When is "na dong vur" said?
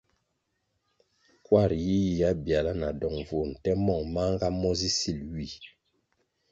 2.81-3.45